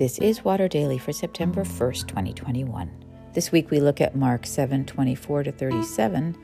[0.00, 2.90] This is Water Daily for September 1st, 2021.
[3.34, 6.38] This week we look at Mark 7 24 to 37,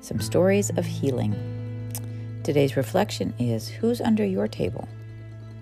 [0.00, 1.92] some stories of healing.
[2.42, 4.88] Today's reflection is Who's under your table?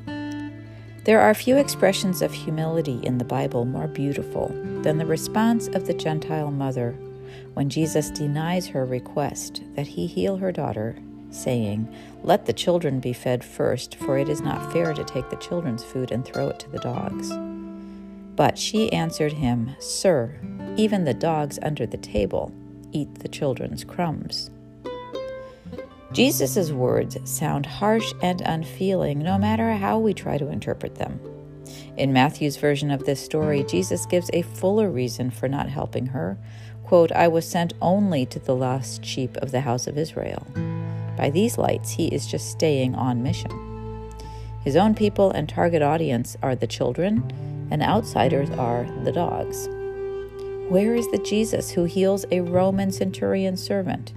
[0.06, 4.48] There are few expressions of humility in the Bible more beautiful
[4.80, 6.92] than the response of the Gentile mother
[7.52, 10.96] when Jesus denies her request that he heal her daughter
[11.30, 11.92] saying,
[12.22, 15.84] Let the children be fed first, for it is not fair to take the children's
[15.84, 17.32] food and throw it to the dogs.
[18.36, 20.38] But she answered him, Sir,
[20.76, 22.52] even the dogs under the table
[22.92, 24.50] eat the children's crumbs.
[26.12, 31.20] Jesus' words sound harsh and unfeeling no matter how we try to interpret them.
[31.96, 36.38] In Matthew's version of this story, Jesus gives a fuller reason for not helping her.
[36.84, 40.46] Quote, I was sent only to the lost sheep of the house of Israel.
[41.18, 43.50] By these lights, he is just staying on mission.
[44.62, 49.68] His own people and target audience are the children, and outsiders are the dogs.
[50.70, 54.12] Where is the Jesus who heals a Roman centurion servant,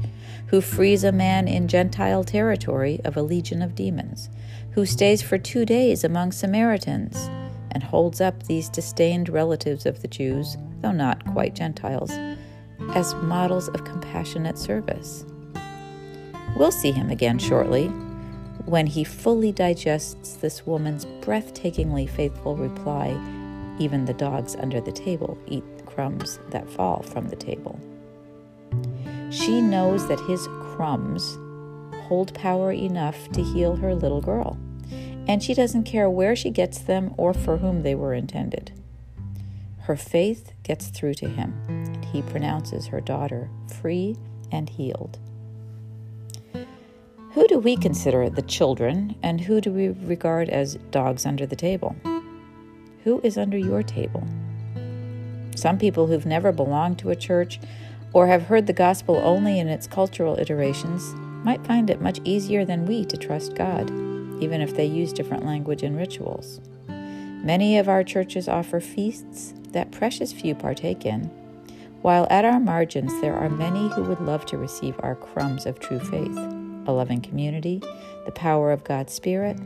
[0.47, 4.29] who frees a man in Gentile territory of a legion of demons,
[4.73, 7.31] who stays for two days among Samaritans,
[7.71, 12.11] and holds up these disdained relatives of the Jews, though not quite Gentiles,
[12.93, 15.25] as models of compassionate service?
[16.55, 17.87] We'll see him again shortly
[18.65, 23.17] when he fully digests this woman's breathtakingly faithful reply
[23.81, 27.79] even the dogs under the table eat crumbs that fall from the table.
[29.31, 31.37] She knows that his crumbs
[32.03, 34.57] hold power enough to heal her little girl,
[35.27, 38.71] and she doesn't care where she gets them or for whom they were intended.
[39.81, 44.17] Her faith gets through to him, and he pronounces her daughter free
[44.51, 45.17] and healed.
[47.33, 51.55] Who do we consider the children, and who do we regard as dogs under the
[51.55, 51.95] table?
[53.05, 54.27] Who is under your table?
[55.55, 57.61] Some people who've never belonged to a church
[58.11, 61.13] or have heard the gospel only in its cultural iterations
[61.45, 63.89] might find it much easier than we to trust God,
[64.43, 66.59] even if they use different language and rituals.
[66.89, 71.31] Many of our churches offer feasts that precious few partake in,
[72.01, 75.79] while at our margins there are many who would love to receive our crumbs of
[75.79, 77.81] true faith a loving community,
[78.25, 79.57] the power of God's Spirit,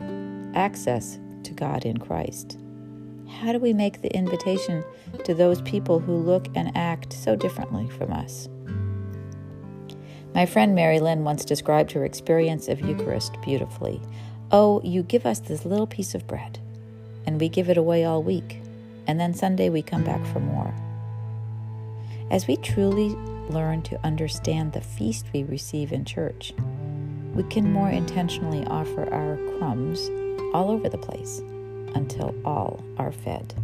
[0.54, 2.58] access to God in Christ.
[3.40, 4.84] How do we make the invitation
[5.24, 8.48] to those people who look and act so differently from us?
[10.34, 14.00] My friend Mary Lynn once described her experience of Eucharist beautifully.
[14.50, 16.58] Oh, you give us this little piece of bread,
[17.26, 18.60] and we give it away all week,
[19.06, 20.74] and then Sunday we come back for more.
[22.30, 23.08] As we truly
[23.48, 26.52] learn to understand the feast we receive in church,
[27.36, 30.08] we can more intentionally offer our crumbs
[30.54, 31.40] all over the place
[31.94, 33.54] until all are fed.